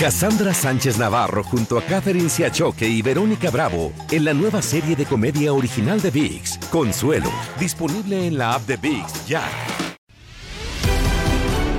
[0.00, 5.04] Cassandra Sánchez Navarro junto a Catherine Siachoque y Verónica Bravo en la nueva serie de
[5.04, 9.42] comedia original de VIX, Consuelo, disponible en la app de VIX ya.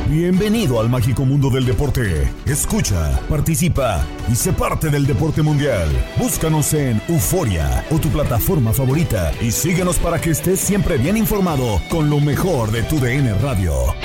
[0.08, 2.32] Bienvenido al mágico mundo del deporte.
[2.46, 5.90] Escucha, participa y sé parte del deporte mundial.
[6.18, 11.82] Búscanos en Euforia o tu plataforma favorita y síguenos para que estés siempre bien informado
[11.90, 13.96] con lo mejor de tu DN Radio.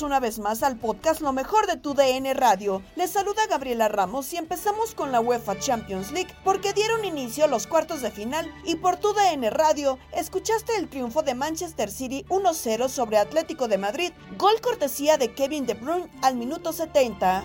[0.00, 2.82] Una vez más al podcast Lo mejor de tu DN Radio.
[2.96, 7.48] Les saluda Gabriela Ramos y empezamos con la UEFA Champions League porque dieron inicio a
[7.48, 12.24] los cuartos de final y por tu DN Radio escuchaste el triunfo de Manchester City
[12.30, 17.44] 1-0 sobre Atlético de Madrid, gol cortesía de Kevin De Bruyne al minuto 70.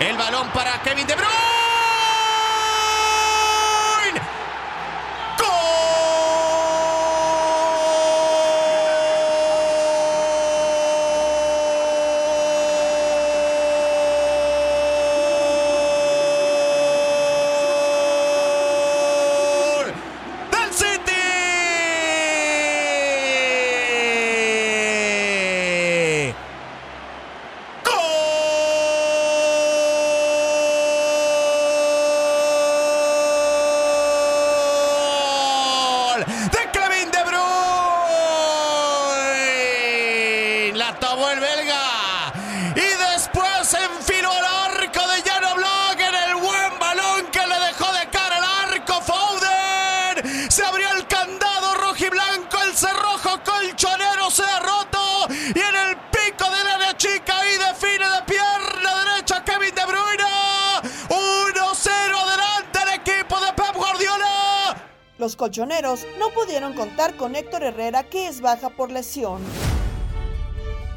[0.00, 1.30] El balón para Kevin De Bruyne.
[5.38, 6.05] ¡Gol!
[65.36, 69.42] Los colchoneros no pudieron contar con Héctor Herrera que es baja por lesión.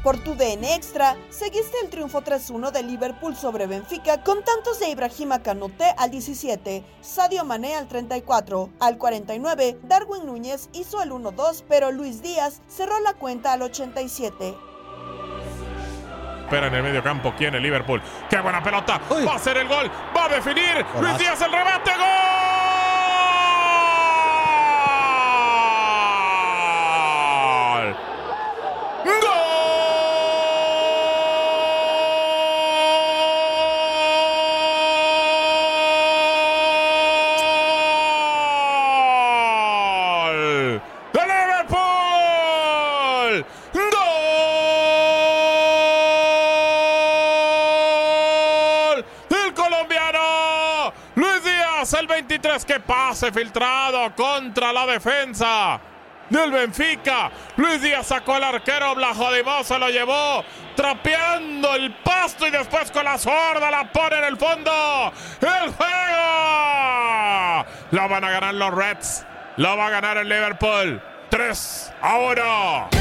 [0.02, 4.88] Por tu DN Extra, seguiste el triunfo 3-1 de Liverpool sobre Benfica con tantos de
[4.88, 11.62] Ibrahima Canute al 17, Sadio Mané al 34, al 49, Darwin Núñez hizo el 1-2,
[11.68, 14.54] pero Luis Díaz cerró la cuenta al 87.
[16.44, 17.34] Espera en el medio campo.
[17.36, 17.54] ¿Quién?
[17.56, 18.00] El Liverpool.
[18.30, 19.02] ¡Qué buena pelota!
[19.10, 19.90] Va a ser el gol.
[20.16, 20.82] Va a definir.
[20.98, 21.90] Luis Díaz el remate.
[21.90, 22.39] ¡Gol!
[52.60, 55.80] El 23, que pase filtrado contra la defensa
[56.28, 57.30] del Benfica.
[57.56, 60.44] Luis Díaz sacó al arquero Blajodimos, se lo llevó
[60.76, 65.12] trapeando el pasto y después con la sorda la pone en el fondo.
[65.40, 67.66] ¡El juego!
[67.90, 69.26] Lo van a ganar los Reds.
[69.56, 71.02] Lo va a ganar el Liverpool.
[71.28, 72.99] 3 a 1.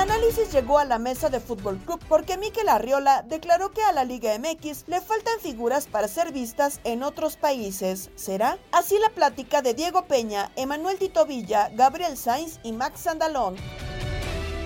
[0.00, 4.04] Análisis llegó a la mesa de Fútbol Club porque Mikel Arriola declaró que a la
[4.04, 8.10] Liga MX le faltan figuras para ser vistas en otros países.
[8.14, 8.58] ¿Será?
[8.72, 13.56] Así la plática de Diego Peña, Emanuel Tito Villa, Gabriel Sainz y Max Sandalón.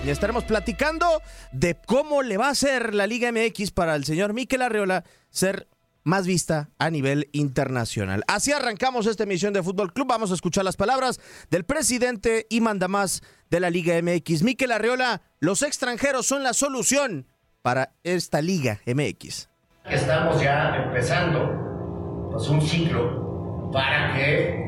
[0.05, 1.21] Y estaremos platicando
[1.51, 5.67] de cómo le va a ser la Liga MX para el señor Mikel Arriola ser
[6.05, 8.23] más vista a nivel internacional.
[8.27, 10.07] Así arrancamos esta emisión de Fútbol Club.
[10.07, 11.19] Vamos a escuchar las palabras
[11.49, 15.23] del presidente y mandamás de la Liga MX, Mikel Arriola.
[15.39, 17.27] Los extranjeros son la solución
[17.63, 19.49] para esta Liga MX.
[19.89, 24.63] Estamos ya empezando pues, un ciclo para que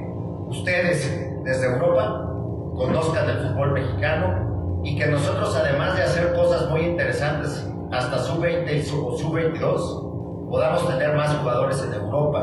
[0.47, 1.03] ustedes
[1.43, 2.23] desde Europa
[2.75, 8.75] conozcan el fútbol mexicano y que nosotros además de hacer cosas muy interesantes hasta sub-20
[8.75, 10.06] y sub-22
[10.49, 12.41] podamos tener más jugadores en Europa,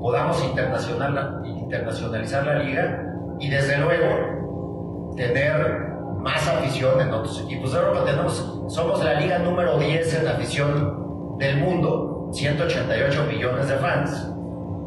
[0.00, 3.04] podamos internacionalizar la liga
[3.40, 8.04] y desde luego tener más afición en otros equipos de Europa.
[8.04, 14.30] Tenemos, somos la liga número 10 en afición del mundo, 188 millones de fans,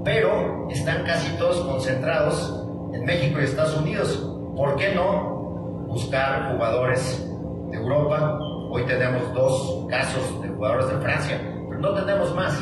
[0.03, 2.63] pero están casi todos concentrados
[2.93, 4.27] en México y Estados Unidos.
[4.55, 7.27] ¿Por qué no buscar jugadores
[7.71, 8.39] de Europa?
[8.69, 11.41] Hoy tenemos dos casos de jugadores de Francia,
[11.81, 12.53] no tenemos más.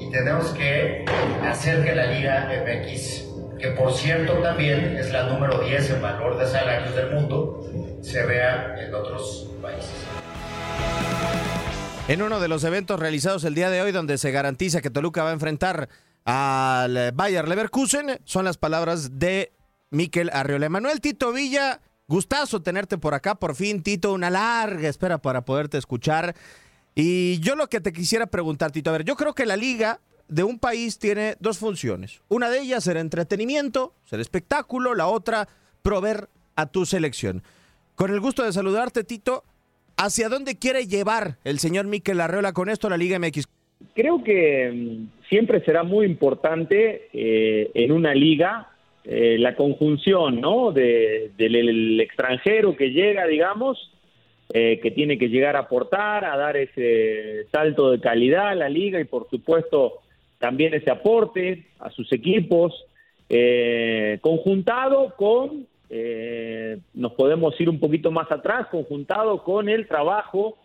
[0.00, 1.04] Y tenemos que
[1.44, 3.24] hacer que la Liga MX,
[3.58, 7.60] que por cierto también es la número 10 en valor de salarios del mundo,
[8.02, 9.92] se vea en otros países.
[12.08, 15.22] En uno de los eventos realizados el día de hoy, donde se garantiza que Toluca
[15.22, 15.88] va a enfrentar
[16.24, 19.52] al Bayer Leverkusen, son las palabras de
[19.90, 20.68] Miquel Arriola.
[20.68, 25.78] Manuel Tito Villa, gustazo tenerte por acá, por fin, Tito, una larga espera para poderte
[25.78, 26.34] escuchar.
[26.98, 30.00] Y yo lo que te quisiera preguntar, Tito, a ver, yo creo que la liga
[30.28, 32.22] de un país tiene dos funciones.
[32.28, 35.46] Una de ellas ser entretenimiento, ser espectáculo, la otra
[35.82, 37.42] proveer a tu selección.
[37.96, 39.44] Con el gusto de saludarte, Tito,
[39.98, 43.46] ¿hacia dónde quiere llevar el señor Miquel Arreola con esto la Liga MX?
[43.94, 48.70] Creo que mm, siempre será muy importante eh, en una liga
[49.04, 50.72] eh, la conjunción ¿no?
[50.72, 53.92] del extranjero que llega, digamos,
[54.52, 58.68] eh, que tiene que llegar a aportar, a dar ese salto de calidad a la
[58.68, 60.00] liga y por supuesto
[60.38, 62.84] también ese aporte a sus equipos,
[63.28, 65.66] eh, conjuntado con,
[66.94, 70.56] nos podemos ir un poquito más atrás, conjuntado con el trabajo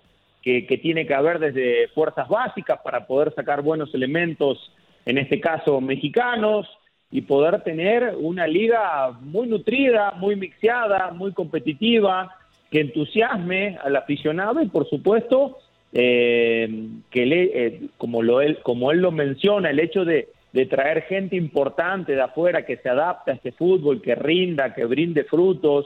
[0.42, 4.72] que, que tiene que haber desde fuerzas básicas para poder sacar buenos elementos,
[5.06, 6.68] en este caso mexicanos,
[7.12, 12.34] y poder tener una liga muy nutrida, muy mixeada, muy competitiva,
[12.72, 15.58] que entusiasme al aficionado y por supuesto
[15.94, 20.30] eh, que le, eh, como, lo, él, como él lo menciona, el hecho de,
[20.70, 25.26] traer gente importante de afuera que se adapte a este fútbol, que rinda, que brinde
[25.26, 25.86] frutos,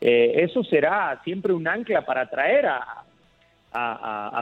[0.00, 3.00] eh, eso será siempre un ancla para atraer a,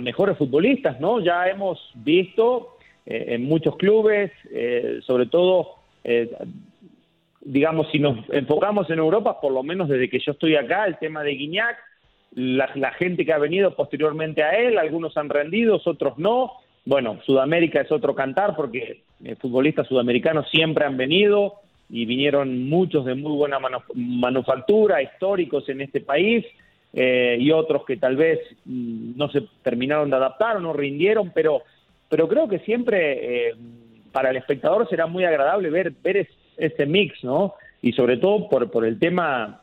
[0.03, 1.21] mejores futbolistas, ¿no?
[1.21, 4.31] Ya hemos visto en muchos clubes,
[5.06, 5.77] sobre todo
[7.44, 10.99] digamos, si nos enfocamos en Europa, por lo menos desde que yo estoy acá, el
[10.99, 11.77] tema de Guiñac,
[12.35, 16.53] la, gente que ha venido posteriormente a él, algunos han rendido, otros no.
[16.85, 21.55] Bueno, Sudamérica es otro cantar porque eh, futbolistas sudamericanos siempre han venido
[21.91, 23.59] y vinieron muchos de muy buena
[23.94, 26.47] manufactura, históricos en este país,
[26.94, 31.33] eh, y otros que tal vez mm, no se terminaron de adaptar o no rindieron,
[31.35, 31.62] pero,
[32.09, 33.55] pero creo que siempre eh,
[34.11, 36.17] para el espectador será muy agradable ver, ver
[36.56, 37.54] ese mix, ¿no?
[37.81, 39.60] Y sobre todo por, por el tema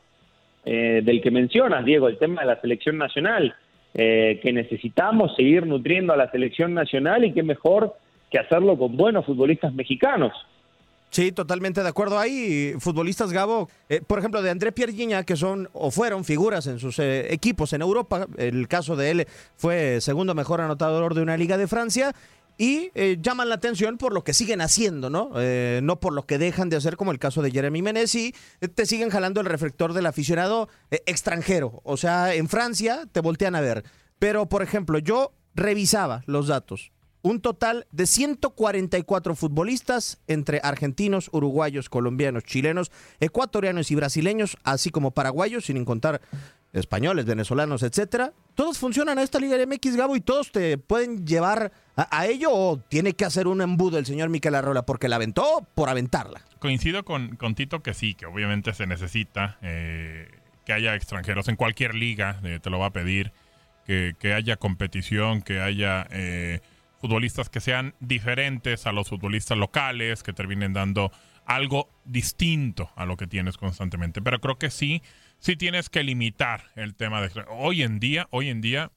[0.64, 3.54] eh, del que mencionas, Diego, el tema de la selección nacional,
[3.94, 7.96] eh, que necesitamos seguir nutriendo a la selección nacional y qué mejor
[8.30, 10.32] que hacerlo con buenos futbolistas mexicanos.
[11.08, 12.20] Sí, totalmente de acuerdo.
[12.20, 16.78] Hay futbolistas, Gabo, eh, por ejemplo, de André Pierre que son o fueron figuras en
[16.78, 18.26] sus equipos en Europa.
[18.36, 19.26] El caso de él
[19.56, 22.14] fue segundo mejor anotador de una liga de Francia
[22.60, 25.30] y eh, llaman la atención por lo que siguen haciendo, ¿no?
[25.36, 28.68] Eh, no por lo que dejan de hacer, como el caso de Jeremy Menesi, eh,
[28.68, 31.80] te siguen jalando el reflector del aficionado extranjero.
[31.84, 33.84] O sea, en Francia te voltean a ver.
[34.18, 36.92] Pero, por ejemplo, yo revisaba los datos.
[37.22, 45.12] Un total de 144 futbolistas entre argentinos, uruguayos, colombianos, chilenos, ecuatorianos y brasileños, así como
[45.12, 46.20] paraguayos, sin contar
[46.72, 51.72] españoles, venezolanos, etcétera, todos funcionan a esta Liga MX, Gabo, y todos te pueden llevar
[51.96, 55.66] a, ello o tiene que hacer un embudo el señor Miquel Arrola porque la aventó
[55.74, 56.42] por aventarla.
[56.58, 60.28] Coincido con, con Tito que sí, que obviamente se necesita eh,
[60.64, 63.32] que haya extranjeros en cualquier liga, eh, te lo va a pedir,
[63.84, 66.60] que, que haya competición, que haya eh,
[67.00, 71.10] futbolistas que sean diferentes a los futbolistas locales, que terminen dando
[71.46, 74.22] algo distinto a lo que tienes constantemente.
[74.22, 75.02] Pero creo que sí
[75.40, 78.92] sí tienes que limitar el tema de hoy en día, hoy en día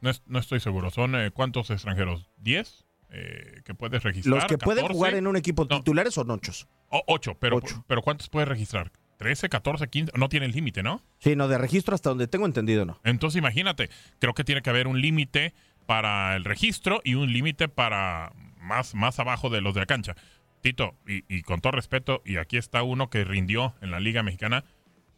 [0.00, 4.36] no, no estoy seguro, son eh, cuántos extranjeros, 10 eh, que puedes registrar.
[4.36, 6.52] Los que pueden jugar en un equipo titulares son 8.
[6.88, 8.92] 8, pero pero ¿cuántos puedes registrar?
[9.18, 11.02] 13, 14, 15, no tiene el límite, ¿no?
[11.18, 12.98] Sí, no, de registro hasta donde tengo entendido, no.
[13.04, 15.52] Entonces imagínate, creo que tiene que haber un límite
[15.84, 20.16] para el registro y un límite para más, más abajo de los de la cancha.
[20.62, 24.22] Tito, y, y, con todo respeto, y aquí está uno que rindió en la Liga
[24.22, 24.64] Mexicana,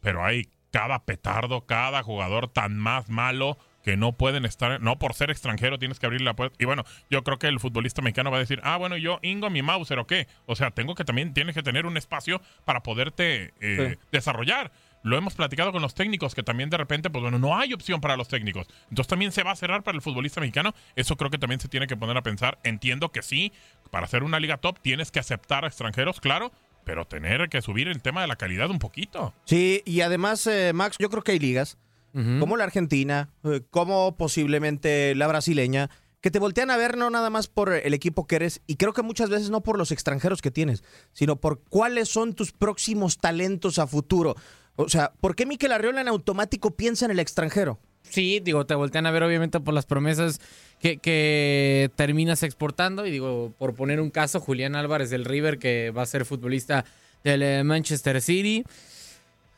[0.01, 5.13] pero hay cada petardo, cada jugador tan más malo que no pueden estar, no por
[5.13, 6.55] ser extranjero tienes que abrir la puerta.
[6.59, 9.51] Y bueno, yo creo que el futbolista mexicano va a decir, ah, bueno, yo Ingo
[9.51, 10.27] mi Mauser o qué.
[10.47, 14.71] O sea, tengo que también, tienes que tener un espacio para poderte eh, desarrollar.
[15.03, 18.01] Lo hemos platicado con los técnicos, que también de repente, pues bueno, no hay opción
[18.01, 18.65] para los técnicos.
[18.83, 20.73] Entonces también se va a cerrar para el futbolista mexicano.
[20.95, 22.57] Eso creo que también se tiene que poner a pensar.
[22.63, 23.51] Entiendo que sí,
[23.91, 26.51] para hacer una liga top tienes que aceptar a extranjeros, claro,
[26.83, 29.33] pero tener que subir el tema de la calidad un poquito.
[29.45, 31.77] Sí, y además, eh, Max, yo creo que hay ligas
[32.13, 35.89] como la Argentina, eh, como posiblemente la brasileña,
[36.21, 38.93] que te voltean a ver no nada más por el equipo que eres, y creo
[38.93, 43.17] que muchas veces no por los extranjeros que tienes, sino por cuáles son tus próximos
[43.17, 44.35] talentos a futuro.
[44.75, 47.79] O sea, ¿por qué Miquel Arriola en automático piensa en el extranjero?
[48.09, 50.39] Sí, digo, te voltean a ver obviamente por las promesas
[50.79, 53.05] que, terminas exportando.
[53.05, 56.85] Y digo, por poner un caso, Julián Álvarez del River, que va a ser futbolista
[57.23, 58.63] del Manchester City.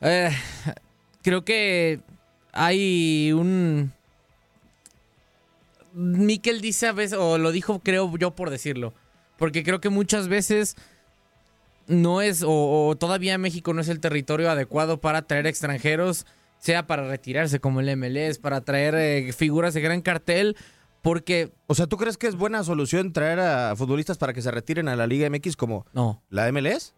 [0.00, 0.30] Eh,
[1.22, 2.00] creo que
[2.52, 3.92] hay un...
[5.92, 8.92] Miquel dice a veces, o lo dijo creo yo por decirlo,
[9.38, 10.76] porque creo que muchas veces
[11.86, 16.26] no es, o, todavía México no es el territorio adecuado para traer extranjeros,
[16.58, 20.56] sea para retirarse como el MLS, para traer eh, figuras de gran cartel,
[21.02, 21.52] porque...
[21.66, 24.88] O sea, ¿tú crees que es buena solución traer a futbolistas para que se retiren
[24.88, 26.22] a la Liga MX como no.
[26.30, 26.94] la MLS?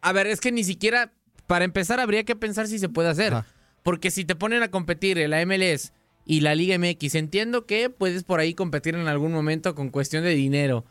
[0.00, 1.12] a ver, es que ni siquiera
[1.52, 3.34] para empezar, habría que pensar si se puede hacer.
[3.82, 5.92] Porque si te ponen a competir en la MLS
[6.24, 10.24] y la Liga MX, entiendo que puedes por ahí competir en algún momento con cuestión
[10.24, 10.86] de dinero.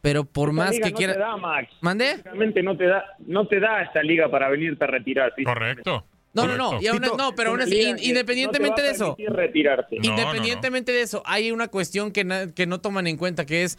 [0.00, 1.16] Pero por más que no quieras.
[1.16, 1.72] Te da, Max.
[1.80, 2.22] ¿Mande?
[2.62, 5.32] no te da, no te da esta liga para venirte a retirar.
[5.44, 6.04] Correcto.
[6.34, 7.60] No, no, no, no, pero aún
[8.00, 9.96] independientemente de eso, retirarte.
[10.00, 13.78] independientemente de eso, hay una cuestión que, que no toman en cuenta, que es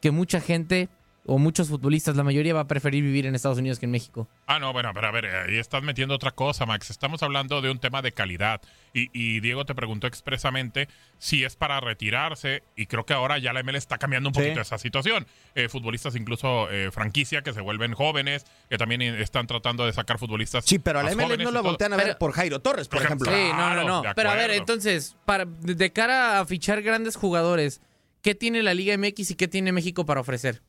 [0.00, 0.88] que mucha gente
[1.28, 4.26] o muchos futbolistas, la mayoría va a preferir vivir en Estados Unidos que en México.
[4.46, 6.88] Ah, no, bueno, pero a ver, ahí estás metiendo otra cosa, Max.
[6.88, 8.62] Estamos hablando de un tema de calidad.
[8.94, 12.62] Y, Diego te preguntó expresamente si es para retirarse.
[12.76, 15.26] Y creo que ahora ya la ML está cambiando un poquito esa situación.
[15.54, 20.18] Eh, futbolistas incluso eh, franquicia que se vuelven jóvenes, que también están tratando de sacar
[20.18, 20.64] futbolistas.
[20.64, 23.30] Sí, pero a la MLS no la voltean a ver por Jairo Torres, por, ejemplo.
[23.30, 24.02] Sí, no, no, no.
[24.16, 27.82] Pero a ver, entonces, para, de cara a fichar grandes jugadores,
[28.22, 30.62] ¿qué tiene la Liga MX y qué tiene México para ofrecer?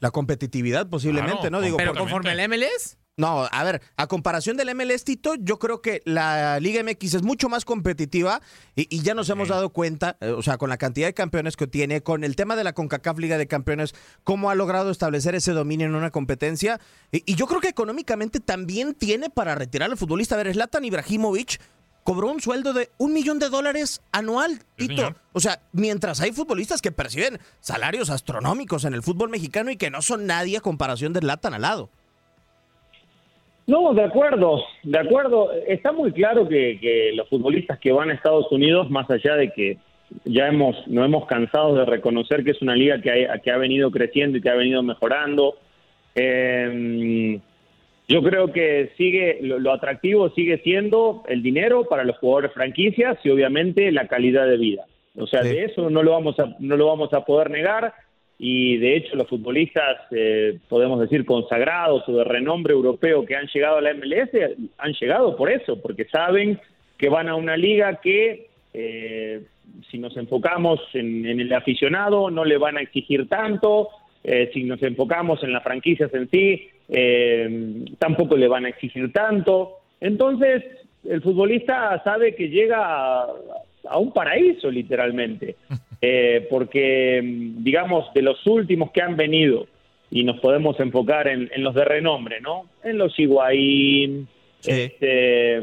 [0.00, 1.60] La competitividad posiblemente, ¿no?
[1.60, 2.98] Digo, pero conforme el MLS.
[3.20, 7.22] No, a ver, a comparación del MLS, Tito, yo creo que la Liga MX es
[7.22, 8.40] mucho más competitiva
[8.74, 11.66] y, ya nos hemos dado cuenta, eh, o sea, con la cantidad de campeones que
[11.66, 15.52] tiene, con el tema de la CONCACAF Liga de Campeones, cómo ha logrado establecer ese
[15.52, 16.80] dominio en una competencia.
[17.12, 20.36] Y, yo creo que económicamente también tiene para retirar al futbolista.
[20.36, 21.60] A ver, Zlatan Ibrahimovic
[22.04, 25.14] cobró un sueldo de un millón de dólares anual, Tito.
[25.32, 29.90] o sea, mientras hay futbolistas que perciben salarios astronómicos en el fútbol mexicano y que
[29.90, 31.90] no son nadie a comparación de Latan al lado.
[33.66, 35.52] No, de acuerdo, de acuerdo.
[35.66, 39.78] Está muy claro que, los futbolistas que van a Estados Unidos, más allá de que
[40.24, 43.56] ya hemos, no hemos cansado de reconocer que es una liga que ha, que ha
[43.58, 45.54] venido creciendo y que ha venido mejorando,
[46.16, 47.38] eh,
[48.10, 53.30] yo creo que sigue lo, atractivo sigue siendo el dinero para los jugadores franquicias y
[53.30, 54.84] obviamente la calidad de vida.
[55.16, 57.94] O sea, de eso no lo vamos a no lo vamos a poder negar
[58.36, 63.46] y de hecho los futbolistas eh, podemos decir consagrados o de renombre europeo que han
[63.46, 64.30] llegado a la MLS
[64.78, 66.58] han llegado por eso, porque saben
[66.98, 69.42] que van a una liga que eh,
[69.88, 73.88] si nos enfocamos en, el aficionado no le van a exigir tanto,
[74.24, 79.12] eh, si nos enfocamos en las franquicias en sí, eh, tampoco le van a exigir
[79.12, 79.78] tanto.
[80.00, 80.64] Entonces,
[81.08, 85.56] el futbolista sabe que llega a, un paraíso, literalmente,
[86.02, 89.66] eh, porque, digamos, de los últimos que han venido,
[90.10, 92.64] y nos podemos enfocar en, los de renombre, ¿no?
[92.82, 94.26] En los Higuaín,
[94.66, 95.60] este,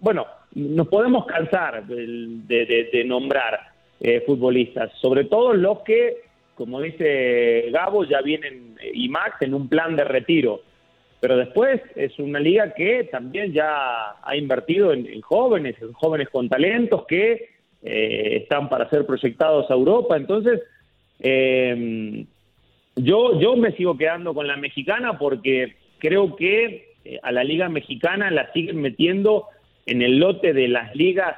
[0.00, 3.72] bueno, nos podemos cansar de, nombrar
[4.24, 6.18] futbolistas, sobre todo los que
[6.54, 10.62] como dice Gabo, ya vienen eh, y Max en un plan de retiro.
[11.20, 16.48] Pero después es una liga que también ya ha invertido en, jóvenes, en jóvenes con
[16.48, 17.48] talentos que
[17.82, 20.16] eh, están para ser proyectados a Europa.
[20.16, 20.60] Entonces,
[21.20, 22.26] eh,
[22.96, 26.88] yo, yo me sigo quedando con la mexicana porque creo que
[27.22, 29.46] a la liga mexicana la siguen metiendo
[29.86, 31.36] en el lote de las ligas,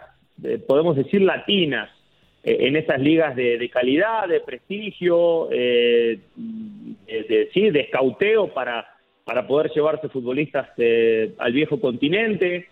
[0.66, 2.03] podemos decir, latinas eh,
[2.45, 8.87] en esas ligas de, calidad, de prestigio, eh, de, sí, de escauteo para,
[9.25, 12.67] para poder llevarse futbolistas eh, al viejo continente.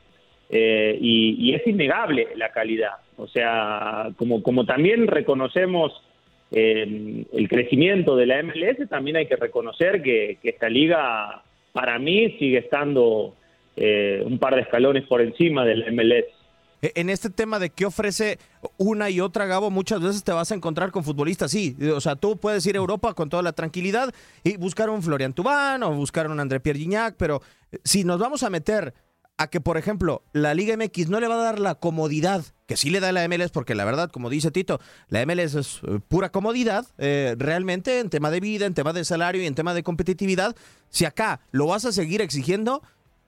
[0.50, 2.96] Y, es innegable la calidad.
[3.16, 6.02] O sea, como, como también reconocemos
[6.50, 12.36] el crecimiento de la MLS, también hay que reconocer que, que esta liga para mí
[12.38, 13.34] sigue estando
[13.76, 16.41] un par de escalones por encima del MLS.
[16.82, 18.38] E- En este tema de qué ofrece
[18.76, 21.76] una y otra, Gabo, muchas veces te vas a encontrar con futbolistas, sí.
[21.94, 24.12] O sea, tú puedes ir a Europa con toda la tranquilidad
[24.44, 28.18] y buscar un Florian Tubán o buscar un André Pierre Gignac, pero eh, si nos
[28.18, 28.92] vamos a meter
[29.38, 32.76] a que, por ejemplo, la Liga MX no le va a dar la comodidad que
[32.76, 36.00] sí le da la MLS, porque la verdad, como dice Tito, la MLS es eh,
[36.08, 39.74] pura comodidad, eh, realmente en tema de vida, en tema de salario y en tema
[39.74, 40.56] de competitividad.
[40.88, 42.82] Si acá lo vas a seguir exigiendo,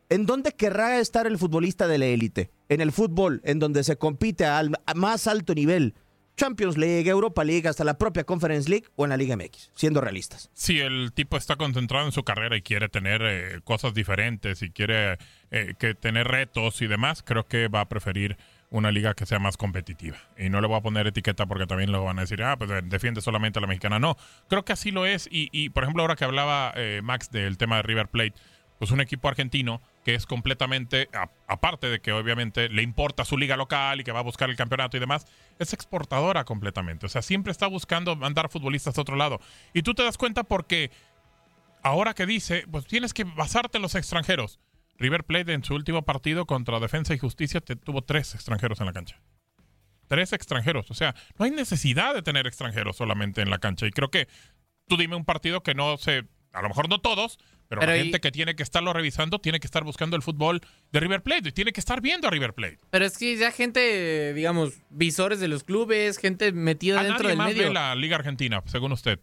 [0.09, 2.51] ¿en dónde querrá estar el futbolista de la élite?
[2.69, 5.95] En el fútbol, en donde se compite al a más alto nivel.
[6.37, 10.01] Champions League, Europa League, hasta la propia Conference League o en la Liga MX, siendo
[10.01, 10.51] realistas.
[10.55, 14.71] Si el tipo está concentrado en su carrera y quiere tener eh, cosas diferentes y
[14.71, 15.19] quiere
[15.51, 18.37] eh, que tener retos y demás, creo que va a preferir
[18.71, 20.17] una liga que sea más competitiva.
[20.37, 22.69] Y no le voy a poner etiqueta porque también lo van a decir, ah, pues
[22.71, 24.01] eh, defiende solamente a la mexicana.
[24.01, 24.17] No,
[24.49, 25.29] creo que así lo es.
[25.31, 28.35] Y, por ejemplo, ahora que hablaba Max del tema de River Plate,
[28.79, 31.09] pues un equipo argentino que es completamente,
[31.49, 34.57] aparte de que obviamente le importa su liga local y que va a buscar el
[34.57, 35.27] campeonato y demás,
[35.59, 37.07] es exportadora completamente.
[37.07, 39.41] O sea, siempre está buscando mandar futbolistas a otro lado.
[39.73, 40.91] Y tú te das cuenta porque
[41.83, 44.61] ahora que dice, pues tienes que basarte en los extranjeros.
[44.99, 48.93] River Plate en su último partido contra Defensa y Justicia tuvo tres extranjeros en la
[48.93, 49.21] cancha.
[50.07, 50.91] Tres extranjeros.
[50.91, 53.87] O sea, no hay necesidad de tener extranjeros solamente en la cancha.
[53.87, 54.29] Y creo que
[54.87, 57.99] tú dime un partido que no se, a lo mejor no todos, pero, Pero la
[57.99, 60.61] y- gente que tiene que estarlo revisando tiene que estar buscando el fútbol
[60.93, 62.79] de River Plate y tiene que estar viendo a River Plate.
[62.91, 67.29] Pero es que ya gente, digamos, visores de los clubes, gente metida A dentro nadie
[67.31, 67.63] del más medio.
[67.69, 69.19] ve la Liga Argentina, según usted.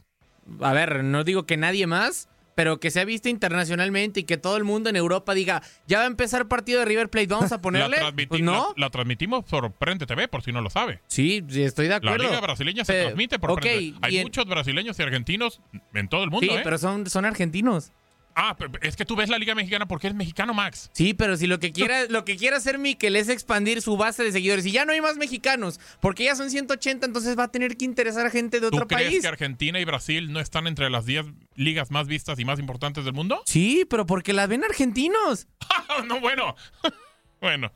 [0.61, 4.37] A ver, no digo que nadie más, pero que se ha visto internacionalmente y que
[4.37, 7.51] todo el mundo en Europa diga, ya va a empezar partido de River Plate, vamos
[7.51, 7.97] a ponerle.
[7.99, 8.73] La, Pues no.
[8.75, 10.99] la- la transmitimos por Prende TV, por si no lo sabe.
[11.07, 12.25] Sí, sí, estoy de La acuerdo.
[12.25, 13.81] liga brasileña se transmite por ok, Prende.
[13.83, 15.61] y Hay en- muchos brasileños y argentinos
[15.93, 16.61] en todo el mundo, Sí, ¿eh?
[16.63, 17.91] pero son, son argentinos.
[18.35, 20.89] Ah, pe- es que tú ves la liga mexicana porque es mexicano, Max.
[20.93, 24.23] Sí, pero si lo que quiera, lo que quiera hacer Mikel es expandir su base
[24.23, 27.51] de seguidores y ya no hay más mexicanos, porque ya son 180, entonces va a
[27.51, 29.21] tener que interesar a gente de ¿Tú otro crees país.
[29.21, 33.03] que Argentina y Brasil no están entre las 10 ligas más vistas y más importantes
[33.05, 33.41] del mundo?
[33.45, 35.47] Sí, pero porque las ven argentinos.
[36.07, 36.55] no, bueno.
[37.41, 37.71] bueno.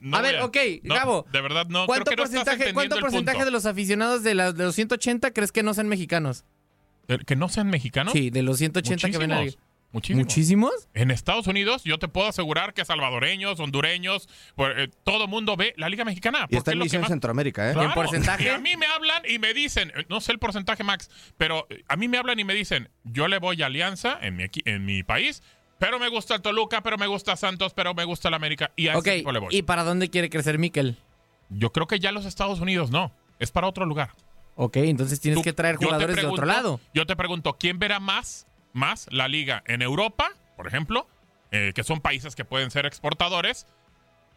[0.00, 1.26] no a ver, ok, no, Gabo.
[1.32, 1.86] De verdad, no.
[1.86, 4.64] ¿Cuánto creo que no estás porcentaje, entendiendo ¿cuánto porcentaje de los aficionados de, la- de
[4.64, 6.44] los 180 crees que no sean mexicanos?
[7.06, 8.12] ¿De- ¿Que no sean mexicanos?
[8.14, 9.54] Sí, de los 180 que ven ahí.
[9.94, 10.24] Muchísimos.
[10.24, 10.88] Muchísimos.
[10.92, 15.72] En Estados Unidos, yo te puedo asegurar que salvadoreños, hondureños, pues, eh, todo mundo ve
[15.76, 16.46] la Liga Mexicana.
[16.50, 17.72] Y está es en lo que misión más- Centroamérica, ¿eh?
[17.72, 17.86] Claro.
[17.86, 18.44] ¿Y en porcentaje?
[18.44, 21.66] Y a mí me hablan y me dicen, eh, no sé el porcentaje, Max, pero
[21.70, 24.44] eh, a mí me hablan y me dicen, yo le voy a Alianza en mi,
[24.64, 25.42] en mi país,
[25.78, 28.72] pero me gusta el Toluca, pero me gusta Santos, pero me gusta el América.
[28.76, 29.56] Y a Ok, ese equipo le voy.
[29.56, 30.96] ¿y para dónde quiere crecer Mikel?
[31.50, 33.12] Yo creo que ya los Estados Unidos no.
[33.38, 34.10] Es para otro lugar.
[34.56, 36.80] Ok, entonces tienes Tú- que traer jugadores de otro lado.
[36.94, 41.08] Yo te pregunto, ¿quién verá más, más la liga en Europa, por ejemplo,
[41.50, 43.66] eh, que son países que pueden ser exportadores?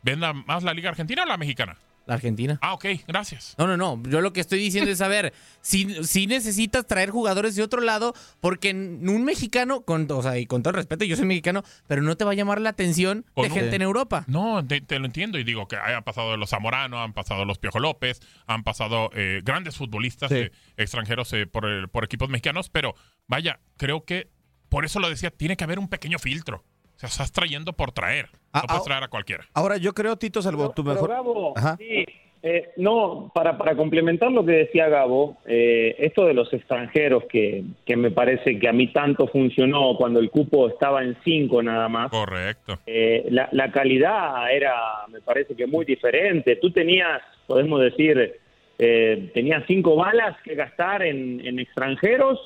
[0.04, 1.78] ¿Ven la- más la liga argentina o la mexicana?
[2.08, 2.58] La Argentina.
[2.62, 3.54] Ah, ok, gracias.
[3.58, 4.02] No, no, no.
[4.10, 7.82] Yo lo que estoy diciendo es, a ver, si, si necesitas traer jugadores de otro
[7.82, 11.64] lado, porque un mexicano, con, o sea, y con todo el respeto, yo soy mexicano,
[11.88, 14.24] pero no te va a llamar la atención Con de un- gente en Europa.
[14.28, 17.58] No, te, te lo entiendo y digo que han pasado los Zamorano, han pasado los
[17.60, 20.36] Piojo López, han pasado eh, grandes futbolistas Sí.
[20.38, 22.96] eh, extranjeros eh, por equipos mexicanos, pero
[23.28, 24.30] vaya, creo que
[24.70, 26.64] por eso lo decía, tiene que haber un pequeño filtro.
[26.98, 28.28] O sea, estás trayendo por traer.
[28.52, 29.46] Ah, no puedes ah, traer a cualquiera.
[29.54, 31.10] Ahora, yo creo, Tito, salvo tu Pero, mejor.
[31.10, 31.78] Gabo, Ajá.
[31.78, 32.06] sí,
[32.42, 37.64] eh, no, para, para complementar lo que decía Gabo, eh, esto de los extranjeros que,
[37.86, 41.88] que me parece que a mí tanto funcionó cuando el cupo estaba en cinco nada
[41.88, 42.10] más.
[42.10, 42.80] Correcto.
[42.88, 44.74] Eh, la, la calidad era,
[45.10, 46.56] me parece que muy diferente.
[46.56, 48.40] Tú tenías, podemos decir,
[48.80, 52.40] eh, tenías cinco balas que gastar en, en extranjeros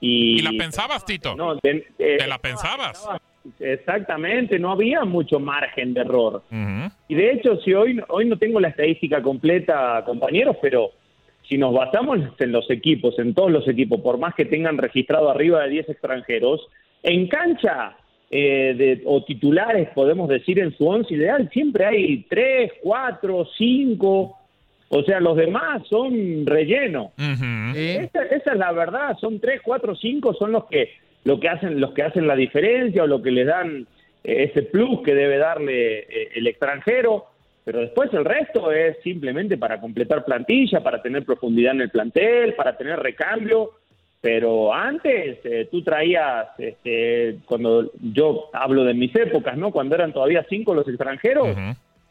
[0.00, 0.40] y...
[0.40, 1.36] ¿Y la pensabas, Tito?
[1.36, 3.06] No, eh, ¿Te la pensabas?
[3.58, 6.42] Exactamente, no había mucho margen de error.
[7.08, 10.90] Y de hecho, si hoy, hoy no tengo la estadística completa, compañeros, pero
[11.48, 15.28] si nos basamos en los equipos, en todos los equipos, por más que tengan registrado
[15.30, 16.68] arriba de 10 extranjeros,
[17.02, 17.96] en cancha
[18.30, 24.36] eh, de, o titulares, podemos decir, en su once ideal, siempre hay 3, 4, 5,
[24.94, 27.12] o sea, los demás son relleno.
[27.16, 30.90] Esa, esa es la verdad, son tres, cuatro, cinco, son los que
[31.24, 33.86] lo que hacen los que hacen la diferencia o lo que les dan
[34.24, 37.26] eh, ese plus que debe darle eh, el extranjero,
[37.64, 42.54] pero después el resto es simplemente para completar plantilla, para tener profundidad en el plantel,
[42.54, 43.70] para tener recambio,
[44.20, 49.70] pero antes eh, tú traías, este, cuando yo hablo de mis épocas, ¿no?
[49.72, 51.48] Cuando eran todavía cinco los extranjeros,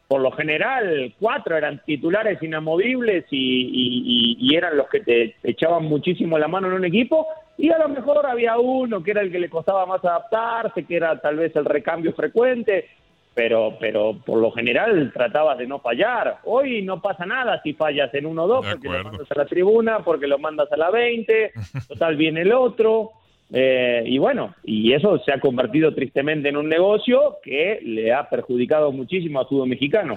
[0.08, 5.36] por lo general cuatro eran titulares inamovibles y, y- y- y eran los que te
[5.42, 7.26] echaban muchísimo la mano en un equipo
[7.58, 10.96] y a lo mejor había uno que era el que le costaba más adaptarse, que
[10.96, 12.88] era tal vez el recambio frecuente,
[13.34, 16.38] pero, pero por lo general tratabas de no fallar.
[16.44, 19.46] Hoy no pasa nada si fallas en uno o dos, porque lo mandas a la
[19.46, 21.52] tribuna, porque lo mandas a la 20,
[21.88, 23.12] total viene el otro.
[23.54, 28.28] Eh, y bueno, y eso se ha convertido tristemente en un negocio que le ha
[28.28, 30.16] perjudicado muchísimo al fútbol mexicano.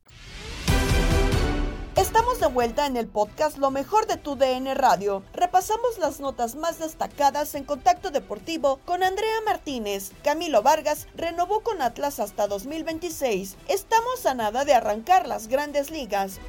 [2.01, 5.23] Estamos de vuelta en el podcast Lo mejor de tu DN Radio.
[5.33, 10.11] Repasamos las notas más destacadas en Contacto Deportivo con Andrea Martínez.
[10.23, 13.55] Camilo Vargas renovó con Atlas hasta 2026.
[13.67, 16.39] Estamos a nada de arrancar las grandes ligas.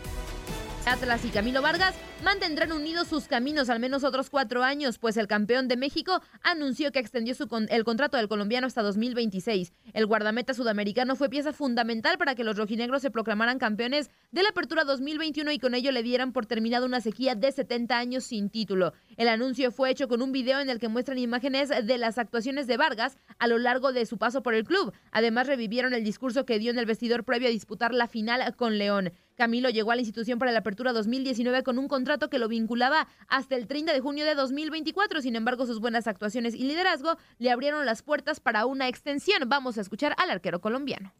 [0.87, 5.27] Atlas y Camilo Vargas mantendrán unidos sus caminos al menos otros cuatro años, pues el
[5.27, 7.35] campeón de México anunció que extendió
[7.68, 9.73] el contrato del colombiano hasta 2026.
[9.92, 14.51] El guardameta sudamericano fue pieza fundamental para que los rojinegros se proclamaran campeones de la
[14.51, 18.51] Apertura 2021 y con ello le dieran por terminada una sequía de 70 años sin
[18.51, 18.92] título.
[19.16, 22.66] El anuncio fue hecho con un video en el que muestran imágenes de las actuaciones
[22.66, 24.92] de Vargas a lo largo de su paso por el club.
[25.11, 28.79] Además revivieron el discurso que dio en el vestidor previo a disputar la final con
[28.79, 29.12] León.
[29.37, 33.09] Camilo llegó a la institución para la apertura 2019 con un contrato que lo vinculaba
[33.29, 35.21] hasta el 30 de junio de 2024.
[35.21, 39.49] Sin embargo, sus buenas actuaciones y liderazgo le abrieron las puertas para una extensión.
[39.49, 41.12] Vamos a escuchar al arquero colombiano.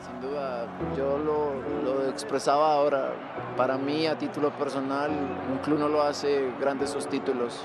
[0.00, 0.66] Sin duda,
[0.96, 3.12] yo lo, expresaba ahora.
[3.56, 5.10] Para mí, a título personal,
[5.50, 7.60] un club no lo hace grandes sus títulos.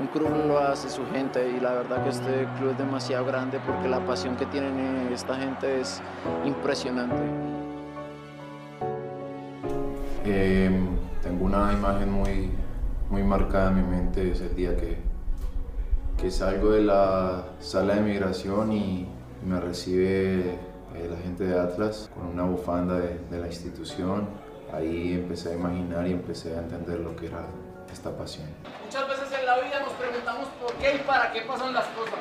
[0.00, 1.48] Un club no lo hace su gente.
[1.50, 5.36] Y la verdad que este club es demasiado grande porque la pasión que tienen esta
[5.36, 6.02] gente es
[6.44, 7.22] impresionante.
[10.28, 10.68] Eh,
[11.22, 12.50] tengo una imagen muy,
[13.10, 14.98] muy marcada en mi mente ese día que,
[16.20, 19.06] que salgo de la sala de migración y
[19.44, 24.28] me recibe eh, la gente de Atlas con una bufanda de, de la institución.
[24.72, 27.46] Ahí empecé a imaginar y empecé a entender lo que era
[27.92, 28.48] esta pasión.
[28.84, 32.18] Muchas veces en la vida nos preguntamos por qué y para qué pasan las cosas.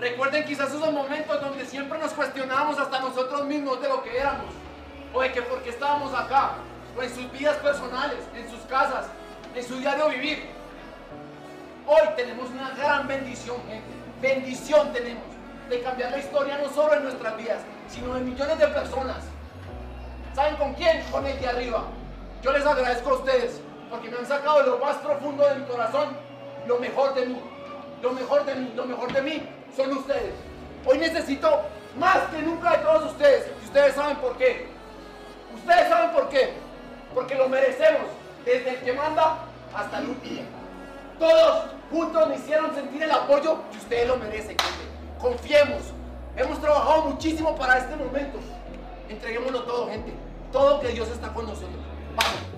[0.00, 4.46] Recuerden quizás esos momentos donde siempre nos cuestionábamos hasta nosotros mismos de lo que éramos,
[5.14, 6.54] o de que por qué estábamos acá,
[7.02, 9.06] en sus vidas personales, en sus casas,
[9.54, 10.44] en su diario vivir.
[11.86, 13.88] Hoy tenemos una gran bendición, gente.
[14.20, 15.24] Bendición tenemos
[15.68, 17.58] de cambiar la historia no solo en nuestras vidas,
[17.88, 19.24] sino de millones de personas.
[20.34, 21.02] ¿Saben con quién?
[21.10, 21.84] Con el de arriba.
[22.42, 25.66] Yo les agradezco a ustedes porque me han sacado de lo más profundo de mi
[25.66, 26.16] corazón
[26.66, 27.40] lo mejor de mí.
[28.02, 29.42] Lo mejor de mí, lo mejor de mí
[29.76, 30.34] son ustedes.
[30.86, 31.62] Hoy necesito
[31.98, 33.50] más que nunca de todos ustedes.
[33.62, 34.68] Y ustedes saben por qué.
[35.54, 36.54] Ustedes saben por qué.
[37.14, 38.06] Porque lo merecemos.
[38.44, 39.38] Desde el que manda
[39.74, 40.42] hasta el último.
[41.18, 44.84] Todos juntos me hicieron sentir el apoyo que ustedes lo merecen, gente.
[45.20, 45.82] Confiemos.
[46.36, 48.38] Hemos trabajado muchísimo para este momento.
[49.08, 50.12] Entreguémoslo todo, gente.
[50.52, 51.76] Todo que Dios está con nosotros.
[52.16, 52.49] Vamos.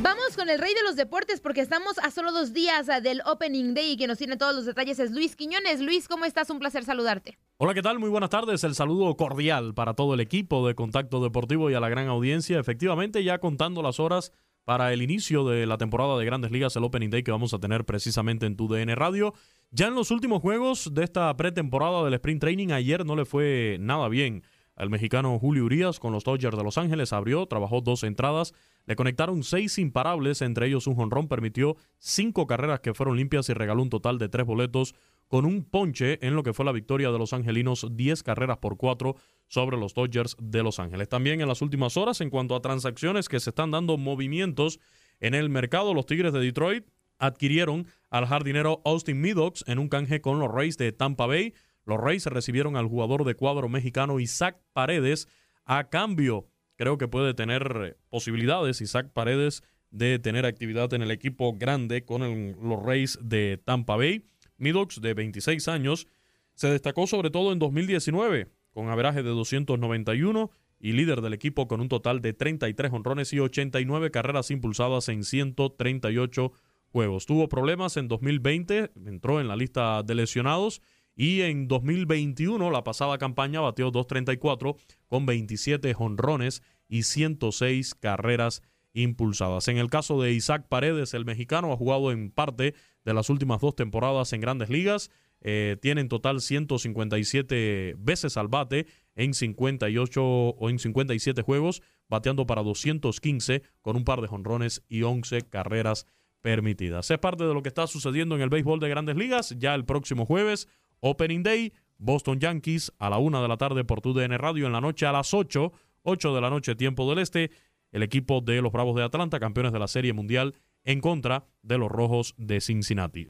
[0.00, 3.20] Vamos con el rey de los deportes porque estamos a solo dos días ah, del
[3.26, 5.80] Opening Day y que nos tiene todos los detalles es Luis Quiñones.
[5.80, 6.50] Luis, ¿cómo estás?
[6.50, 7.36] Un placer saludarte.
[7.56, 7.98] Hola, ¿qué tal?
[7.98, 8.62] Muy buenas tardes.
[8.62, 12.60] El saludo cordial para todo el equipo de Contacto Deportivo y a la gran audiencia.
[12.60, 14.30] Efectivamente, ya contando las horas
[14.62, 17.58] para el inicio de la temporada de Grandes Ligas, el Opening Day que vamos a
[17.58, 19.34] tener precisamente en tu DN Radio.
[19.72, 23.78] Ya en los últimos juegos de esta pretemporada del Sprint Training, ayer no le fue
[23.80, 24.44] nada bien.
[24.78, 28.54] El mexicano Julio Urias con los Dodgers de Los Ángeles abrió, trabajó dos entradas,
[28.88, 33.52] le conectaron seis imparables, entre ellos un jonrón, permitió cinco carreras que fueron limpias y
[33.52, 34.94] regaló un total de tres boletos
[35.26, 38.78] con un ponche en lo que fue la victoria de los angelinos, 10 carreras por
[38.78, 41.06] cuatro sobre los Dodgers de Los Ángeles.
[41.10, 44.80] También en las últimas horas, en cuanto a transacciones que se están dando movimientos
[45.20, 46.86] en el mercado, los Tigres de Detroit
[47.18, 51.52] adquirieron al jardinero Austin Meadows en un canje con los Rays de Tampa Bay.
[51.84, 55.28] Los Rays recibieron al jugador de cuadro mexicano Isaac Paredes
[55.66, 56.46] a cambio.
[56.78, 62.56] Creo que puede tener posibilidades Isaac Paredes de tener actividad en el equipo grande con
[62.62, 64.26] los Rays de Tampa Bay.
[64.58, 66.06] Meadows, de 26 años,
[66.54, 71.80] se destacó sobre todo en 2019 con averaje de 291 y líder del equipo con
[71.80, 76.52] un total de 33 honrones y 89 carreras impulsadas en 138
[76.92, 77.26] juegos.
[77.26, 80.80] Tuvo problemas en 2020, entró en la lista de lesionados
[81.18, 84.76] y en 2021, la pasada campaña, batió 2.34
[85.08, 89.66] con 27 jonrones y 106 carreras impulsadas.
[89.66, 93.60] En el caso de Isaac Paredes, el mexicano ha jugado en parte de las últimas
[93.60, 95.10] dos temporadas en grandes ligas.
[95.40, 102.46] Eh, tiene en total 157 veces al bate en 58 o en 57 juegos, bateando
[102.46, 106.06] para 215 con un par de jonrones y 11 carreras
[106.42, 107.10] permitidas.
[107.10, 109.56] Es parte de lo que está sucediendo en el béisbol de grandes ligas.
[109.58, 110.68] Ya el próximo jueves,
[111.00, 114.80] Opening Day, Boston Yankees a la una de la tarde por TUDN Radio, en la
[114.80, 117.50] noche a las 8, 8 de la noche tiempo del este,
[117.92, 121.78] el equipo de los Bravos de Atlanta, campeones de la Serie Mundial, en contra de
[121.78, 123.28] los Rojos de Cincinnati.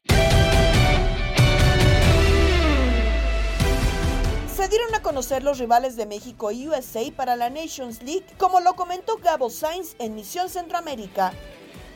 [4.55, 8.61] Se dieron a conocer los rivales de México y USA para la Nations League, como
[8.61, 11.33] lo comentó Gabo Sainz en Misión Centroamérica.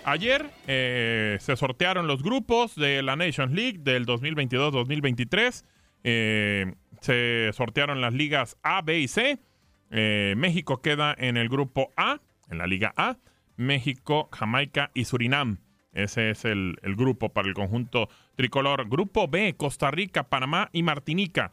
[0.04, 5.64] Ayer eh, se sortearon los grupos de la Nations League del 2022-2023.
[6.02, 9.38] Eh, se sortearon las ligas A, B y C.
[9.90, 13.18] Eh, México queda en el grupo A, en la liga A.
[13.56, 15.58] México, Jamaica y Surinam.
[15.92, 18.88] Ese es el, el grupo para el conjunto tricolor.
[18.88, 21.52] Grupo B, Costa Rica, Panamá y Martinica.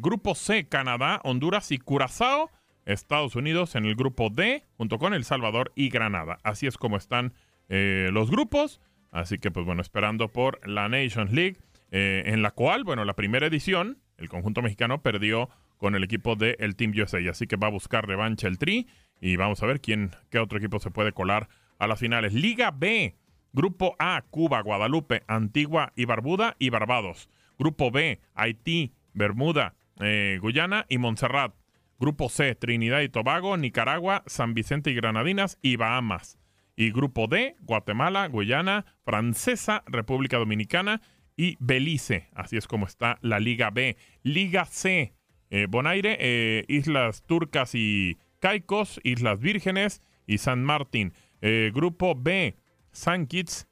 [0.00, 2.50] grupo C, Canadá, Honduras y Curazao.
[2.86, 6.38] Estados Unidos en el grupo D, junto con El Salvador y Granada.
[6.42, 7.32] Así es como están
[7.68, 8.80] eh, los grupos.
[9.10, 11.56] Así que, pues bueno, esperando por la Nations League,
[11.90, 15.48] eh, en la cual, bueno, la primera edición, el conjunto mexicano perdió
[15.78, 17.18] con el equipo del el Team USA.
[17.30, 18.88] Así que va a buscar revancha el Tri
[19.20, 21.48] y vamos a ver quién, qué otro equipo se puede colar
[21.78, 22.32] a las finales.
[22.32, 23.14] Liga B,
[23.52, 27.28] Grupo A, Cuba, Guadalupe, Antigua y Barbuda y Barbados.
[27.58, 31.54] Grupo B, Haití, Bermuda, eh, Guyana y Montserrat.
[32.00, 36.38] Grupo C, Trinidad y Tobago, Nicaragua, San Vicente y Granadinas y Bahamas.
[36.76, 41.00] Y grupo D, Guatemala, Guyana, Francesa, República Dominicana
[41.36, 42.28] y Belice.
[42.34, 43.96] Así es como está la Liga B.
[44.22, 45.14] Liga C,
[45.50, 51.12] eh, Bonaire, eh, Islas Turcas y Caicos, Islas Vírgenes y San Martín.
[51.40, 52.56] Eh, grupo B,
[52.90, 53.68] San Kitts,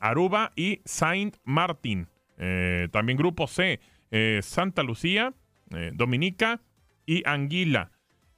[0.00, 2.08] Aruba y Saint Martin.
[2.92, 3.78] también grupo C,
[4.40, 5.34] Santa Lucía,
[5.92, 6.62] Dominica
[7.04, 7.90] y Anguila.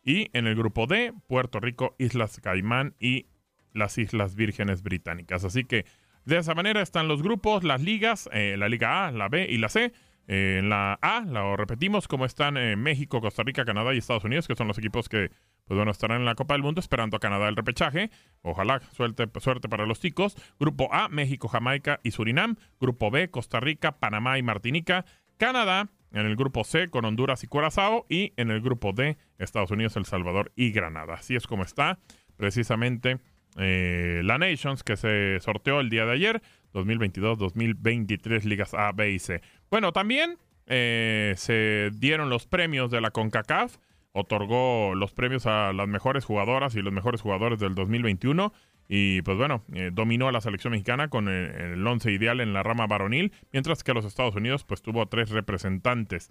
[0.04, 3.26] Y en el grupo D, Puerto Rico, Islas Caimán y
[3.72, 5.44] las Islas Vírgenes Británicas.
[5.44, 5.84] Así que
[6.24, 9.58] de esa manera están los grupos, las ligas, eh, la Liga A, la B y
[9.58, 9.92] la C.
[10.28, 14.46] Eh, la A, lo repetimos, como están eh, México, Costa Rica, Canadá y Estados Unidos,
[14.46, 15.30] que son los equipos que
[15.66, 18.10] pues bueno, estarán en la Copa del Mundo esperando a Canadá el repechaje.
[18.42, 20.36] Ojalá suerte, suerte para los chicos.
[20.58, 22.56] Grupo A, México, Jamaica y Surinam.
[22.80, 25.04] Grupo B, Costa Rica, Panamá y Martinica.
[25.38, 28.06] Canadá en el grupo C con Honduras y Curazao.
[28.08, 31.14] Y en el grupo D, Estados Unidos, El Salvador y Granada.
[31.14, 31.98] Así es como está
[32.36, 33.18] precisamente
[33.56, 36.42] eh, la Nations, que se sorteó el día de ayer,
[36.74, 39.42] 2022-2023, ligas A, B y C.
[39.70, 43.76] Bueno, también eh, se dieron los premios de la CONCACAF,
[44.12, 48.52] otorgó los premios a las mejores jugadoras y los mejores jugadores del 2021.
[48.88, 52.52] Y pues bueno, eh, dominó a la selección mexicana con el, el, once ideal en
[52.52, 56.30] la rama varonil, mientras que los Estados Unidos pues tuvo tres representantes.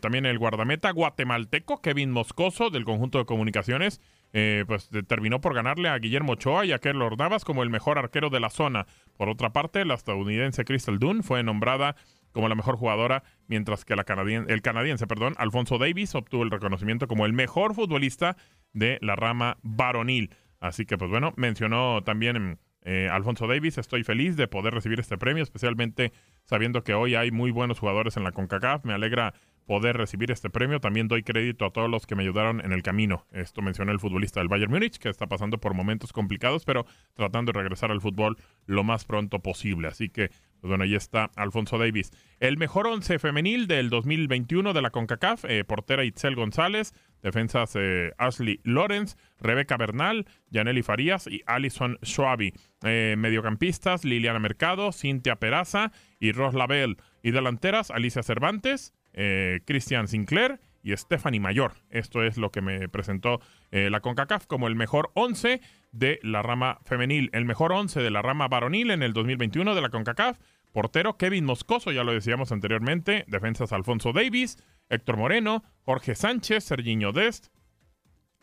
[0.00, 4.00] también el guardameta guatemalteco Kevin Moscoso del conjunto de comunicaciones
[4.32, 7.98] eh, pues terminó por ganarle a Guillermo Ochoa y a Keylor Navas como el mejor
[7.98, 8.86] arquero de la zona.
[9.16, 11.96] Por otra parte, la estadounidense Crystal Dunn fue nombrada
[12.32, 14.04] como la mejor jugadora, mientras que la
[14.48, 18.36] el canadiense perdón, Alfonso Davis obtuvo el reconocimiento como el mejor futbolista
[18.72, 20.34] de la rama varonil.
[20.60, 25.18] Así que, pues bueno, mencionó también eh, Alfonso Davis, estoy feliz de poder recibir este
[25.18, 26.12] premio, especialmente
[26.44, 28.84] sabiendo que hoy hay muy buenos jugadores en la CONCACAF.
[28.84, 29.34] Me alegra
[29.68, 30.80] poder recibir este premio.
[30.80, 33.26] También doy crédito a todos los que me ayudaron en el camino.
[33.32, 37.52] Esto mencionó el futbolista del Bayern Múnich, que está pasando por momentos complicados, pero tratando
[37.52, 39.86] de regresar al fútbol lo más pronto posible.
[39.88, 42.12] Así que, pues bueno, ahí está Alfonso Davis.
[42.40, 48.12] El mejor once femenil del 2021 de la CONCACAF, eh, portera Itzel González, defensas eh,
[48.16, 52.54] Ashley Lawrence, Rebeca Bernal, Yaneli Farías y Alison Schwabi.
[52.84, 56.96] Eh, mediocampistas, Liliana Mercado, Cintia Peraza y Ros Label.
[57.22, 61.74] Y delanteras, Alicia Cervantes, eh, Christian Sinclair y Stephanie Mayor.
[61.90, 63.40] Esto es lo que me presentó
[63.72, 68.10] eh, la CONCACAF como el mejor 11 de la rama femenil, el mejor 11 de
[68.10, 70.38] la rama varonil en el 2021 de la CONCACAF.
[70.72, 73.24] Portero Kevin Moscoso, ya lo decíamos anteriormente.
[73.26, 74.56] Defensas Alfonso Davis,
[74.88, 77.48] Héctor Moreno, Jorge Sánchez, Serginho Dest.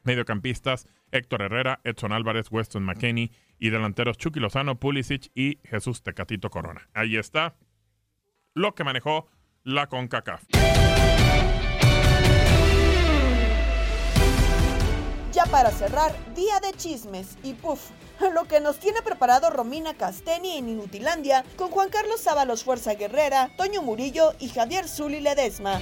[0.04, 6.50] Mediocampistas Héctor Herrera, Edson Álvarez, Weston McKenney y delanteros Chucky Lozano, Pulisic y Jesús Tecatito
[6.50, 6.90] Corona.
[6.94, 7.56] Ahí está
[8.54, 9.30] lo que manejó
[9.66, 10.44] la CONCACAF.
[15.34, 17.90] Ya para cerrar, día de chismes y puff,
[18.34, 23.50] Lo que nos tiene preparado Romina Casteni en Inutilandia con Juan Carlos Sábalos Fuerza Guerrera,
[23.58, 25.82] Toño Murillo y Javier Zuli Ledesma.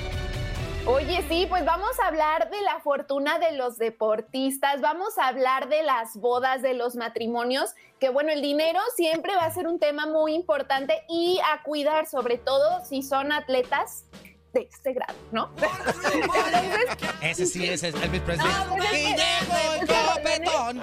[0.85, 5.69] Oye, sí, pues vamos a hablar de la fortuna de los deportistas, vamos a hablar
[5.69, 9.79] de las bodas, de los matrimonios, que bueno, el dinero siempre va a ser un
[9.79, 14.03] tema muy importante y a cuidar, sobre todo si son atletas
[14.51, 15.49] de este grado, ¿no?
[16.11, 18.45] Entonces, Ese sí es Elvis Presley.
[18.67, 20.79] No, pues es que- y dejo el copetón.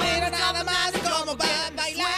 [0.00, 2.08] Mira nada más cómo va a bailar.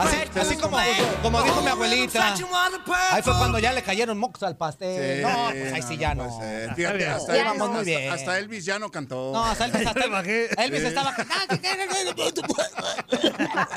[0.00, 0.78] Así, así como,
[1.22, 2.34] como dijo mi abuelita.
[3.12, 5.16] Ahí fue cuando ya le cayeron mocos al pastel.
[5.18, 6.38] Sí, no, pues ahí sí ya no.
[6.38, 6.74] ser.
[6.74, 8.12] Fíjate, hasta, Ya Elvis, muy bien.
[8.12, 9.32] hasta Elvis ya no cantó.
[9.32, 10.04] No, hasta Elvis, hasta
[10.64, 10.86] Elvis Sí.
[10.86, 11.14] estaba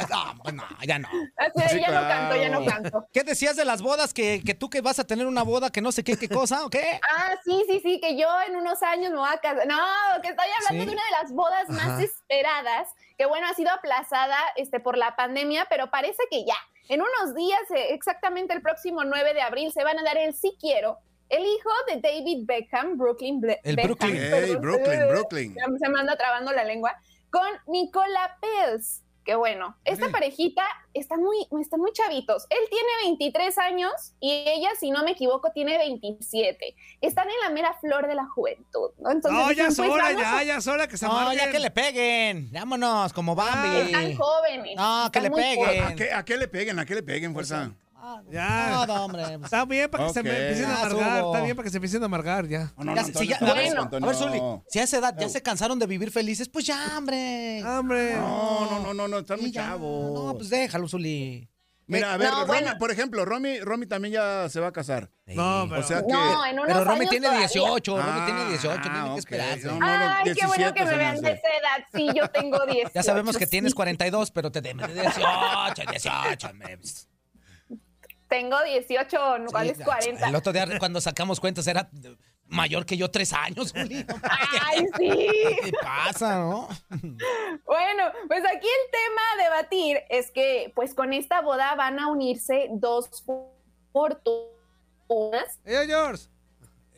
[0.09, 1.07] No, pues no, ya no.
[1.37, 3.07] Así, ya no canto, ya no canto.
[3.13, 4.13] ¿Qué decías de las bodas?
[4.13, 6.65] ¿Que, que tú que vas a tener una boda que no sé qué, qué cosa
[6.65, 6.99] o qué?
[7.15, 9.67] Ah, sí, sí, sí, que yo en unos años me voy a casar.
[9.67, 9.77] No,
[10.21, 10.89] que estoy hablando ¿Sí?
[10.89, 12.01] de una de las bodas más Ajá.
[12.03, 16.55] esperadas, que bueno, ha sido aplazada este, por la pandemia, pero parece que ya,
[16.89, 20.33] en unos días, eh, exactamente el próximo 9 de abril, se van a dar el
[20.33, 20.97] Sí Quiero.
[21.29, 24.61] El hijo de David Beckham, Brooklyn Ble- El Beckham, Brooklyn.
[24.61, 25.55] Brooklyn, Eh, Brooklyn.
[25.79, 26.95] Se me anda trabando la lengua.
[27.31, 29.01] Con Nicola Pels.
[29.25, 32.45] Que bueno, esta parejita está muy, están muy chavitos.
[32.49, 36.75] Él tiene 23 años y ella, si no me equivoco, tiene 27.
[37.01, 39.11] Están en la mera flor de la juventud, ¿no?
[39.11, 41.45] Entonces, No, ya pues, vamos ya, a- ya es hora que se No, amarguen.
[41.45, 42.49] ya que le peguen.
[42.51, 43.77] Vámonos, como Bambi.
[43.77, 44.75] Están jóvenes.
[44.75, 45.83] No, que están le peguen.
[45.83, 46.79] ¿A qué, a qué le peguen?
[46.79, 47.71] ¿A qué le peguen, fuerza?
[48.31, 48.69] Ya.
[48.71, 49.23] No, no, hombre.
[49.43, 50.25] Está bien para que se Ok.
[50.25, 51.23] me empiecen a amargar.
[51.25, 52.73] Está bien para que se empiecen a amargar ya.
[52.77, 54.79] No, no, Ya, no, si Antonio, ya- Antonio, a ver, Antonio, a ver, Zuli, si
[54.79, 57.63] a esa edad ya se cansaron de vivir felices, pues ya, hombre.
[57.63, 58.15] Hombre.
[58.15, 60.13] No, no, no, no, no, están muy Sí, chavos.
[60.13, 61.49] No, pues déjalo, Zuli.
[61.85, 62.77] Mira, a ver, No, Romy, bueno.
[62.79, 65.09] por ejemplo, Romy, Romy también ya se va a casar.
[65.27, 65.81] No, pero.
[65.81, 66.13] O sea que...
[66.13, 67.47] No, en unos Pero Romy años tiene todavía.
[67.47, 69.67] 18, Romy Ah, tiene 18, tiene que esperarse.
[69.67, 69.85] No, no, no,
[70.15, 71.85] Ay, qué bueno 17 que me se vean de esa edad.
[71.93, 72.93] Sí, yo tengo 10.
[72.93, 76.49] Ya sabemos que tienes 42, pero te debes de 18, 18.
[78.33, 80.27] Tengo 18, ¿cuál es 40?
[80.27, 81.87] El otro día cuando sacamos cuentas era
[82.47, 84.03] mayor que yo tres años, Juli.
[84.23, 85.27] Ay, sí.
[85.65, 86.67] ¿Qué pasa, no?
[86.89, 92.07] Bueno, pues aquí el tema a debatir es que, pues con esta boda van a
[92.07, 93.23] unirse dos
[93.91, 95.59] fortunas.
[95.63, 96.23] Eh, George.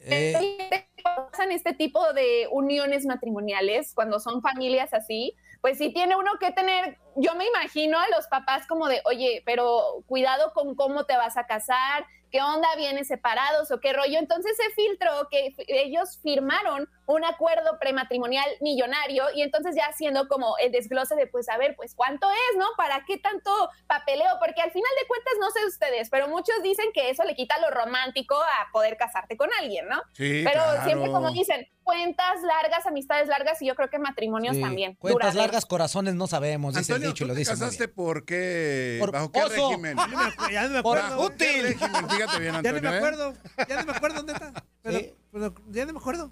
[0.05, 6.31] Eh, pasan este tipo de uniones matrimoniales cuando son familias así, pues sí tiene uno
[6.39, 11.05] que tener, yo me imagino a los papás como de, oye, pero cuidado con cómo
[11.05, 14.19] te vas a casar, qué onda, vienes separados o qué rollo.
[14.19, 20.57] Entonces se filtró que ellos firmaron un acuerdo prematrimonial millonario y entonces ya haciendo como
[20.57, 22.65] el desglose de, pues a ver, pues cuánto es, ¿no?
[22.75, 24.37] ¿Para qué tanto papeleo?
[24.39, 27.57] Porque al final de cuentas, no sé ustedes, pero muchos dicen que eso le quita
[27.59, 30.01] lo romántico a poder casarte con alguien, ¿no?
[30.13, 30.83] Sí, Pero claro.
[30.83, 34.61] siempre como dicen, cuentas largas, amistades largas y yo creo que matrimonios sí.
[34.61, 34.95] también.
[34.95, 35.35] Cuentas duraderos.
[35.35, 38.97] largas, corazones no sabemos, dice Antonio, dicho, ¿tú lo dice casaste por qué?
[38.99, 39.69] Por ¿Bajo qué oso.
[39.69, 39.97] régimen?
[39.97, 41.17] Ya no me- ya no me Por acuerdo.
[41.17, 41.63] ¿Bajo qué útil.
[41.63, 42.09] régimen?
[42.09, 42.81] Fíjate bien, Ya Antonio.
[42.81, 42.97] no me ¿eh?
[42.97, 43.33] acuerdo.
[43.69, 44.65] Ya no me acuerdo dónde está.
[44.81, 45.13] Pero, Sí.
[45.31, 46.31] pero ya no me acuerdo.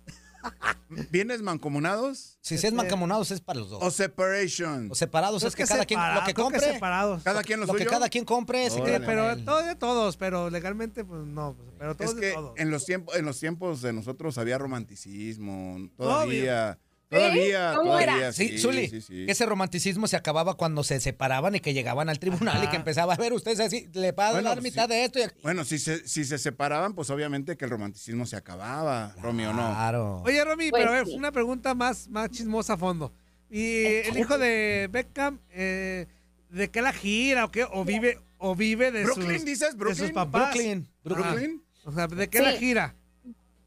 [1.09, 2.37] ¿Vienes mancomunados?
[2.41, 3.81] Si se es mancomunados es para los dos.
[3.81, 4.89] ¿O separation?
[4.91, 6.73] O separados Creo es que que cada quien lo separado, que creo compre.
[6.73, 7.23] separados.
[7.23, 8.85] ¿Cada quien lo, Lo que cada quien compre, se Órale.
[8.85, 9.45] queda Sí, con pero él.
[9.45, 11.55] todo de todos, pero legalmente, pues no.
[11.55, 12.59] pues, Pero todos Es de que todos.
[12.59, 16.77] en los tiempos, en los tiempos de nosotros había romanticismo, todavía.
[17.09, 18.13] Todavía, ¿Cómo era?
[18.13, 19.25] todavía, Sí, sí, Zuli, sí, sí.
[19.25, 22.75] que ese romanticismo se acababa cuando se separaban y que llegaban al tribunal y que
[22.75, 24.63] empezaba a ver, ustedes así, le va a Bueno, dar sí.
[24.63, 25.19] mitad de esto.
[25.19, 25.23] Y...
[25.43, 29.53] Bueno, si se, si se separaban, pues obviamente que el romanticismo se acababa, Romy, ¿o
[29.53, 29.67] no?
[29.69, 30.21] Claro.
[30.25, 33.13] Oye, Romy, Pues pero a ver, una pregunta más, más chismosa a fondo.
[33.49, 36.07] ¿Y el hijo de Beckham, eh,
[36.49, 37.65] de qué la gira o qué?
[37.71, 39.71] ¿O vive, o vive de, ¿Brooklyn sus, dices?
[39.71, 40.05] de ¿Brooklyn?
[40.07, 40.55] sus papás?
[41.03, 41.63] Brooklyn.
[41.85, 42.43] O sea, ¿de qué Sí.
[42.43, 42.95] la gira?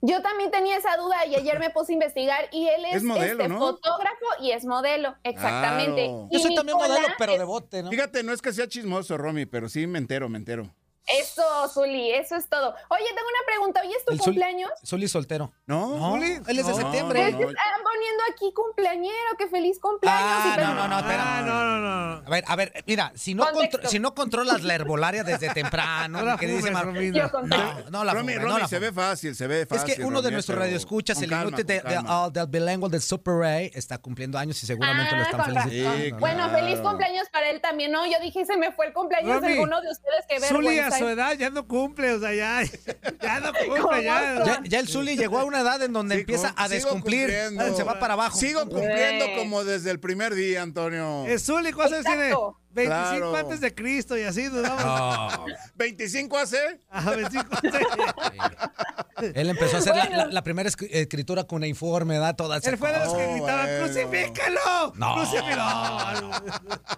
[0.03, 3.03] Yo también tenía esa duda y ayer me puse a investigar y él es, Es
[3.03, 3.59] modelo, este, ¿no?
[3.59, 6.05] fotógrafo y es modelo, exactamente.
[6.07, 6.29] Claro.
[6.31, 7.91] Yo soy también modelo, pero es- de bote, ¿no?
[7.91, 10.71] Fíjate, no es que sea chismoso, Romy, pero sí me entero, me entero.
[11.07, 12.75] Eso, Zuli, eso es todo.
[12.89, 13.81] Oye, tengo una pregunta.
[13.83, 14.71] ¿Hoy es tu El cumpleaños?
[14.85, 15.53] Zuli soltero.
[15.67, 15.97] ¿No?
[15.97, 17.21] No, Zuli, él es de no, septiembre.
[17.29, 17.51] Es que no.
[17.51, 20.21] están poniendo aquí cumpleañero, que feliz cumpleaños.
[20.29, 21.43] Ah, y no, no, no, espera.
[21.43, 22.27] no, no, no.
[22.27, 23.47] A ver, a ver, mira, si no,
[23.85, 28.35] si no controlas la herbolaria desde temprano, la que dice Mar- no, no la Romy,
[28.35, 29.95] no la se ve fácil, se ve Es fácil.
[29.95, 33.71] que uno de nuestros radioescuchas, el inútil de, de- ah, del bilingüe del Super Ray,
[33.75, 35.71] está cumpliendo años y seguramente lo Ah, están con razón.
[35.71, 36.17] felicitando.
[36.19, 38.05] Bueno, feliz cumpleaños para él también, ¿no?
[38.07, 40.99] Yo dije, se me fue el cumpleaños Romy, de alguno de ustedes, qué Zuli a
[40.99, 42.63] su edad ya no cumple, o sea, ya,
[43.23, 44.45] ya no cumple, ya.
[44.45, 47.31] Ya, ya el Zuli llegó a una edad en donde empieza a descumplir,
[47.77, 48.37] se va para abajo.
[48.39, 51.25] Sigo cumpliendo como desde el primer día, Antonio.
[51.27, 52.25] El Zuli, ¿cuántos años tiene?
[52.27, 52.61] Exacto.
[52.77, 52.97] 25
[53.31, 53.37] Claro.
[53.37, 54.49] antes de Cristo y así.
[54.51, 55.47] No.
[55.79, 56.79] ¿25 hace?
[56.91, 59.33] Ajá, 25 antes.
[59.35, 60.17] Él empezó a hacer la- Bueno.
[60.27, 62.37] la, la primera escri- escritura cuneiforme, ¿verdad?
[62.37, 63.31] Toda esa Él fue de los que cosa.
[63.33, 63.87] gritaban, bueno.
[63.87, 64.93] ¡crucifícalo!
[64.97, 65.15] No.
[65.15, 65.63] ¡Crucifícalo!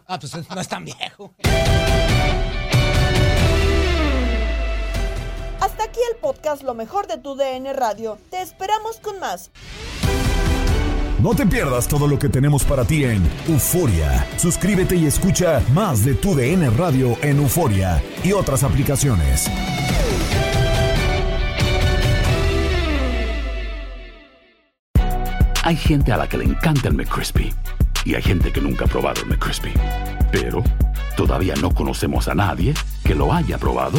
[0.08, 1.32] Ah, pues no es tan viejo.
[5.60, 8.18] Hasta aquí el podcast Lo mejor de tu DN Radio.
[8.30, 9.50] Te esperamos con más.
[11.20, 14.24] No te pierdas todo lo que tenemos para ti en Euforia.
[14.36, 19.50] Suscríbete y escucha más de tu DN Radio en Euforia y otras aplicaciones.
[25.64, 27.52] Hay gente a la que le encanta el McCrispy
[28.04, 29.72] y hay gente que nunca ha probado el McCrispy.
[30.30, 30.62] Pero
[31.16, 33.98] todavía no conocemos a nadie que lo haya probado